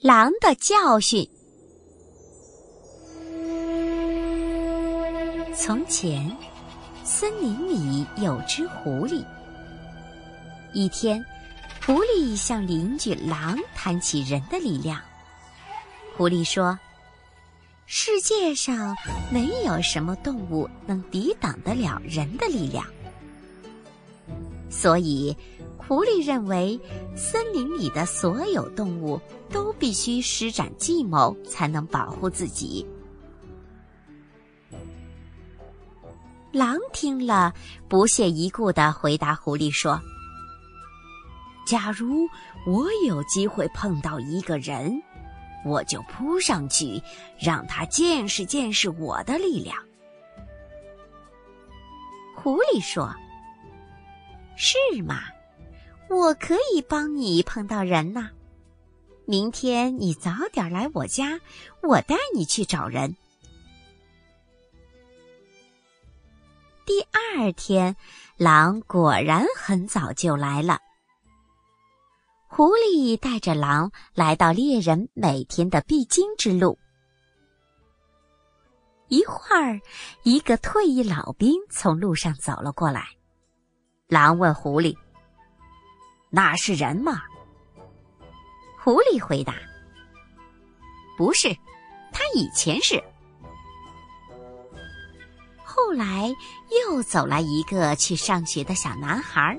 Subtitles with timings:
[0.00, 1.28] 狼的教训。
[5.56, 6.30] 从前，
[7.02, 9.24] 森林里有只狐狸。
[10.72, 11.20] 一天，
[11.84, 15.02] 狐狸向邻居狼谈起人的力量。
[16.16, 16.78] 狐狸说
[17.84, 18.96] ：“世界上
[19.32, 22.86] 没有什么动物能抵挡得了人的力量，
[24.70, 25.36] 所以。”
[25.88, 26.78] 狐狸认为，
[27.16, 29.18] 森林里的所有动物
[29.50, 32.86] 都必须施展计谋，才能保护自己。
[36.52, 37.54] 狼听了，
[37.88, 39.98] 不屑一顾的回答狐狸说
[41.66, 42.28] ：“假如
[42.66, 44.92] 我有机会碰到一个人，
[45.64, 47.00] 我就扑上去，
[47.40, 49.74] 让他见识见识我的力量。”
[52.36, 53.10] 狐狸说
[54.54, 55.22] ：“是吗？”
[56.10, 58.30] 我可以帮你碰到人呐，
[59.26, 61.38] 明天你早点来我家，
[61.82, 63.14] 我带你去找人。
[66.86, 67.94] 第二天，
[68.38, 70.80] 狼果然很早就来了。
[72.46, 76.78] 狐狸带着狼来到猎人每天的必经之路。
[79.08, 79.78] 一会儿，
[80.22, 83.06] 一个退役老兵从路上走了过来，
[84.08, 84.96] 狼问狐狸。
[86.30, 87.22] 那是人吗？
[88.76, 89.54] 狐狸回答
[91.16, 91.48] ：“不是，
[92.12, 93.02] 他以前是。”
[95.64, 96.34] 后来
[96.84, 99.58] 又走来一个去上学的小男孩。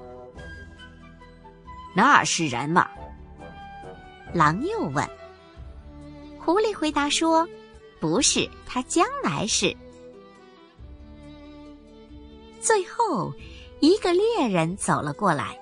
[1.96, 2.88] 那是人吗？
[4.34, 5.08] 狼又问。
[6.40, 7.48] 狐狸回答说
[8.00, 9.76] ：“不是，他将来是。”
[12.62, 13.34] 最后，
[13.80, 15.60] 一个猎人走了过来。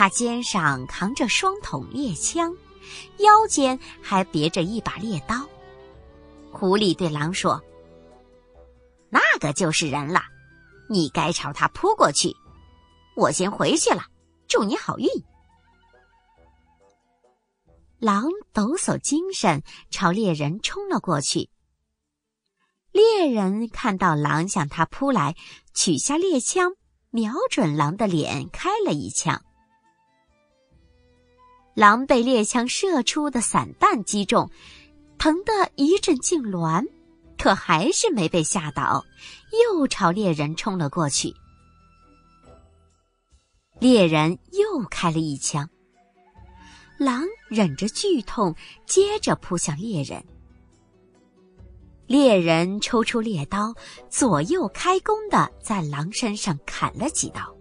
[0.00, 2.56] 他肩上扛着双筒猎枪，
[3.18, 5.46] 腰间还别着一把猎刀。
[6.50, 7.62] 狐狸对狼说
[9.12, 10.22] ：“那个就是人了，
[10.88, 12.34] 你该朝他扑过去。
[13.14, 14.02] 我先回去了，
[14.48, 15.06] 祝你好运。”
[18.00, 18.24] 狼
[18.54, 21.50] 抖擞精神，朝猎人冲了过去。
[22.90, 25.36] 猎人看到狼向他扑来，
[25.74, 26.72] 取下猎枪，
[27.10, 29.44] 瞄准狼的脸开了一枪。
[31.74, 34.50] 狼被猎枪射出的散弹击中，
[35.18, 36.86] 疼得一阵痉挛，
[37.38, 39.04] 可还是没被吓倒，
[39.66, 41.34] 又朝猎人冲了过去。
[43.78, 45.68] 猎人又开了一枪，
[46.98, 48.54] 狼忍着剧痛，
[48.86, 50.22] 接着扑向猎人。
[52.06, 53.72] 猎人抽出猎刀，
[54.10, 57.54] 左右开弓的在狼身上砍了几刀。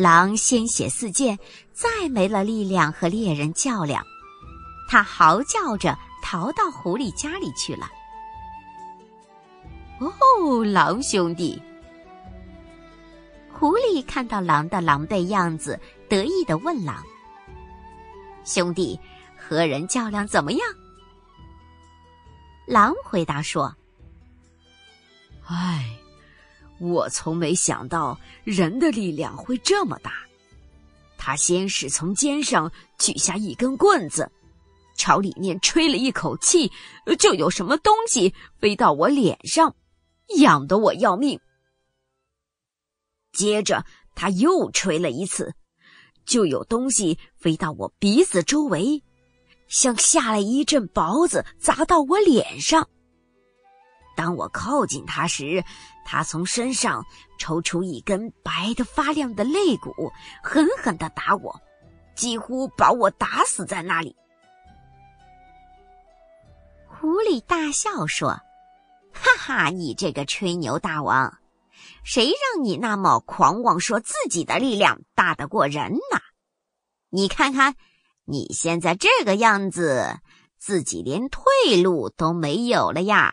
[0.00, 1.38] 狼鲜血四溅，
[1.74, 4.02] 再没了力量和猎人较量，
[4.88, 7.86] 他嚎叫着逃到狐狸家里去了。
[9.98, 11.60] 哦，狼兄弟！
[13.52, 15.78] 狐狸看到狼的狼狈样子，
[16.08, 17.04] 得意的问狼
[18.42, 18.98] ：“兄弟，
[19.36, 20.60] 和人较量怎么样？”
[22.64, 23.76] 狼回答说
[25.46, 25.94] ：“唉。”
[26.80, 30.12] 我从没想到人的力量会这么大。
[31.16, 34.30] 他先是从肩上取下一根棍子，
[34.96, 36.72] 朝里面吹了一口气，
[37.18, 39.76] 就有什么东西飞到我脸上，
[40.38, 41.38] 痒得我要命。
[43.32, 45.54] 接着他又吹了一次，
[46.24, 49.02] 就有东西飞到我鼻子周围，
[49.68, 52.88] 像下了一阵雹子砸到我脸上。
[54.16, 55.62] 当我靠近他时，
[56.12, 57.06] 他从身上
[57.38, 60.12] 抽出一根白的发亮的肋骨，
[60.42, 61.54] 狠狠的打我，
[62.16, 64.16] 几乎把我打死在那里。
[66.88, 68.30] 狐狸大笑说
[69.14, 71.38] ：“哈哈，你这个吹牛大王，
[72.02, 76.18] 谁让你那么狂妄，说自己的力量大得过人呢？
[77.10, 77.76] 你看看，
[78.24, 80.18] 你现在这个样子，
[80.58, 83.32] 自己连退路都没有了呀！”